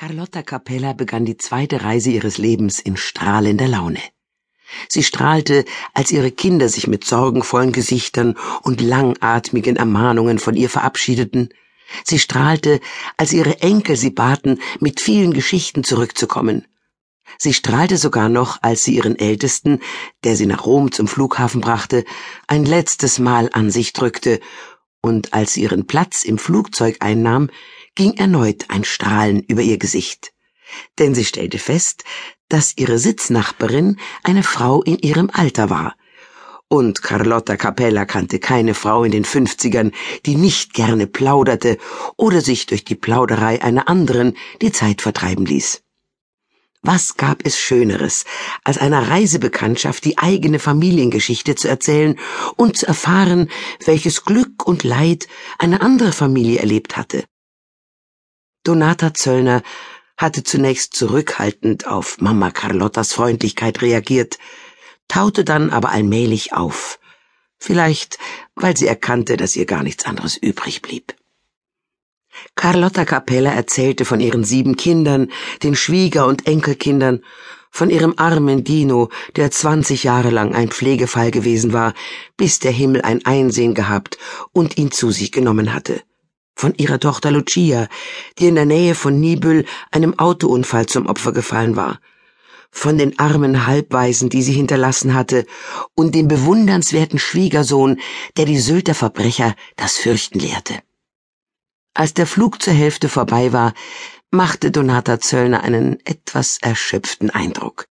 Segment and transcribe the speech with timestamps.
[0.00, 4.00] Carlotta Capella begann die zweite Reise ihres Lebens in strahlender Laune.
[4.88, 11.50] Sie strahlte, als ihre Kinder sich mit sorgenvollen Gesichtern und langatmigen Ermahnungen von ihr verabschiedeten.
[12.02, 12.80] Sie strahlte,
[13.18, 16.66] als ihre Enkel sie baten, mit vielen Geschichten zurückzukommen.
[17.36, 19.80] Sie strahlte sogar noch, als sie ihren Ältesten,
[20.24, 22.06] der sie nach Rom zum Flughafen brachte,
[22.46, 24.40] ein letztes Mal an sich drückte,
[25.02, 27.50] und als sie ihren Platz im Flugzeug einnahm,
[27.94, 30.32] ging erneut ein Strahlen über ihr Gesicht,
[30.98, 32.04] denn sie stellte fest,
[32.48, 35.94] dass ihre Sitznachbarin eine Frau in ihrem Alter war.
[36.68, 39.90] Und Carlotta Capella kannte keine Frau in den Fünfzigern,
[40.24, 41.78] die nicht gerne plauderte
[42.16, 45.82] oder sich durch die Plauderei einer anderen die Zeit vertreiben ließ.
[46.82, 48.24] Was gab es Schöneres,
[48.64, 52.18] als einer Reisebekanntschaft die eigene Familiengeschichte zu erzählen
[52.56, 53.50] und zu erfahren,
[53.84, 57.24] welches Glück und Leid eine andere Familie erlebt hatte?
[58.62, 59.62] Donata Zöllner
[60.18, 64.38] hatte zunächst zurückhaltend auf Mama Carlottas Freundlichkeit reagiert,
[65.08, 66.98] taute dann aber allmählich auf.
[67.58, 68.18] Vielleicht,
[68.54, 71.14] weil sie erkannte, dass ihr gar nichts anderes übrig blieb.
[72.54, 75.30] Carlotta Capella erzählte von ihren sieben Kindern,
[75.62, 77.24] den Schwieger- und Enkelkindern,
[77.70, 81.94] von ihrem armen Dino, der zwanzig Jahre lang ein Pflegefall gewesen war,
[82.36, 84.18] bis der Himmel ein Einsehen gehabt
[84.52, 86.02] und ihn zu sich genommen hatte
[86.60, 87.88] von ihrer Tochter Lucia,
[88.38, 92.00] die in der Nähe von Nibül einem Autounfall zum Opfer gefallen war,
[92.70, 95.46] von den armen Halbwaisen, die sie hinterlassen hatte,
[95.94, 97.98] und dem bewundernswerten Schwiegersohn,
[98.36, 100.74] der die Sylter Verbrecher das Fürchten lehrte.
[101.94, 103.72] Als der Flug zur Hälfte vorbei war,
[104.30, 107.86] machte Donata Zöllner einen etwas erschöpften Eindruck.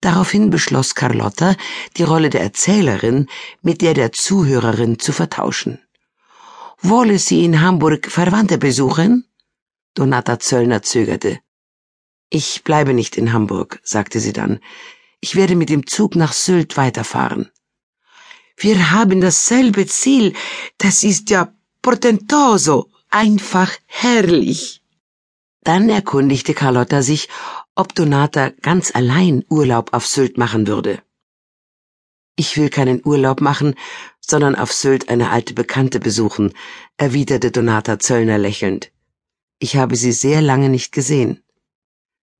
[0.00, 1.54] Daraufhin beschloss Carlotta,
[1.96, 3.28] die Rolle der Erzählerin
[3.62, 5.85] mit der der Zuhörerin zu vertauschen.
[6.88, 9.24] Wolle sie in Hamburg Verwandte besuchen?
[9.94, 11.40] Donata Zöllner zögerte.
[12.30, 14.60] Ich bleibe nicht in Hamburg, sagte sie dann.
[15.20, 17.50] Ich werde mit dem Zug nach Sylt weiterfahren.
[18.56, 20.34] Wir haben dasselbe Ziel.
[20.78, 21.52] Das ist ja
[21.82, 24.82] portentoso, einfach herrlich.
[25.62, 27.28] Dann erkundigte Carlotta sich,
[27.74, 31.02] ob Donata ganz allein Urlaub auf Sylt machen würde.
[32.38, 33.74] Ich will keinen Urlaub machen,
[34.20, 36.52] sondern auf Sylt eine alte Bekannte besuchen,
[36.98, 38.92] erwiderte Donata Zöllner lächelnd.
[39.58, 41.42] Ich habe sie sehr lange nicht gesehen.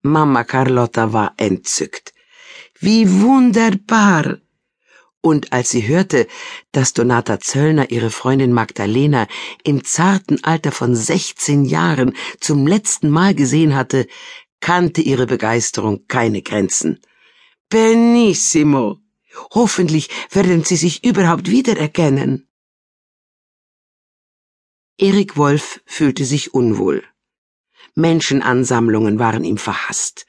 [0.02, 2.12] Mama Carlotta war entzückt.
[2.78, 4.38] Wie wunderbar!
[5.22, 6.28] Und als sie hörte,
[6.72, 9.26] dass Donata Zöllner ihre Freundin Magdalena
[9.64, 14.06] im zarten Alter von 16 Jahren zum letzten Mal gesehen hatte,
[14.60, 17.00] kannte ihre Begeisterung keine Grenzen.
[17.70, 19.00] Benissimo!
[19.52, 22.48] Hoffentlich werden Sie sich überhaupt wiedererkennen.
[24.98, 27.04] Erik Wolf fühlte sich unwohl.
[27.94, 30.26] Menschenansammlungen waren ihm verhasst.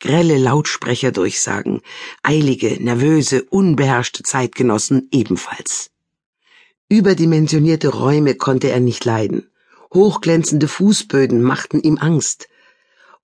[0.00, 1.80] Grelle Lautsprecherdurchsagen,
[2.22, 5.90] eilige, nervöse, unbeherrschte Zeitgenossen ebenfalls.
[6.88, 9.50] Überdimensionierte Räume konnte er nicht leiden.
[9.92, 12.48] Hochglänzende Fußböden machten ihm Angst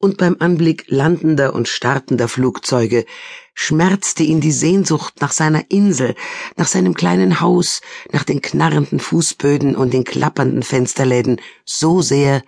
[0.02, 3.06] und beim Anblick landender und startender Flugzeuge
[3.54, 6.16] schmerzte ihn die Sehnsucht nach seiner Insel,
[6.56, 12.42] nach seinem kleinen Haus, nach den knarrenden Fußböden und den klappernden Fensterläden so sehr,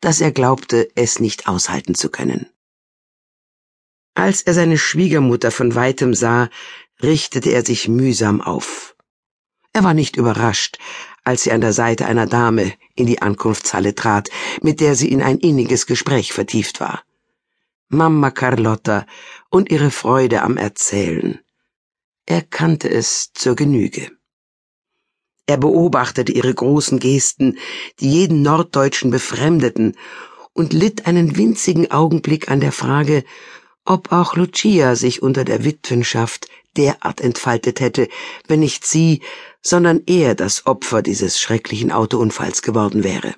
[0.00, 2.48] dass er glaubte, es nicht aushalten zu können.
[4.14, 6.50] Als er seine Schwiegermutter von weitem sah,
[7.02, 8.95] richtete er sich mühsam auf.
[9.76, 10.78] Er war nicht überrascht,
[11.22, 14.30] als sie an der Seite einer Dame in die Ankunftshalle trat,
[14.62, 17.02] mit der sie in ein inniges Gespräch vertieft war.
[17.88, 19.04] Mama Carlotta
[19.50, 21.40] und ihre Freude am Erzählen.
[22.24, 24.10] Er kannte es zur Genüge.
[25.44, 27.58] Er beobachtete ihre großen Gesten,
[28.00, 29.94] die jeden Norddeutschen befremdeten,
[30.54, 33.24] und litt einen winzigen Augenblick an der Frage,
[33.86, 38.08] ob auch Lucia sich unter der Witwenschaft derart entfaltet hätte,
[38.46, 39.22] wenn nicht sie,
[39.62, 43.34] sondern er das Opfer dieses schrecklichen Autounfalls geworden wäre.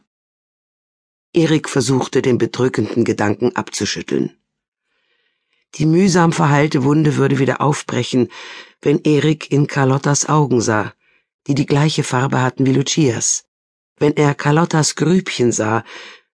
[1.33, 4.37] Erik versuchte den bedrückenden Gedanken abzuschütteln.
[5.75, 8.29] Die mühsam verheilte Wunde würde wieder aufbrechen,
[8.81, 10.95] wenn Erik in Carlottas Augen sah,
[11.47, 13.45] die die gleiche Farbe hatten wie Lucias,
[13.99, 15.85] wenn er Carlottas Grübchen sah,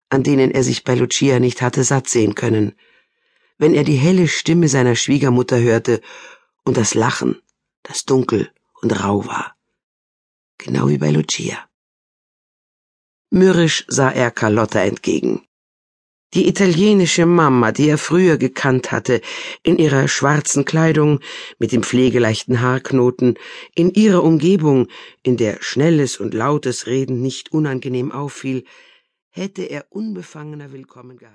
[0.09, 2.75] an denen er sich bei Lucia nicht hatte satt sehen können,
[3.63, 6.01] wenn er die helle Stimme seiner Schwiegermutter hörte
[6.65, 7.41] und das Lachen,
[7.83, 8.51] das dunkel
[8.81, 9.55] und rau war.
[10.57, 11.57] Genau wie bei Lucia.
[13.29, 15.47] Mürrisch sah er Carlotta entgegen.
[16.33, 19.21] Die italienische Mama, die er früher gekannt hatte,
[19.63, 21.21] in ihrer schwarzen Kleidung,
[21.57, 23.39] mit dem pflegeleichten Haarknoten,
[23.75, 24.89] in ihrer Umgebung,
[25.21, 28.65] in der schnelles und lautes Reden nicht unangenehm auffiel,
[29.29, 31.33] hätte er unbefangener willkommen geheißen.